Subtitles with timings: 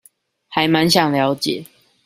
[0.49, 1.67] 還滿想了解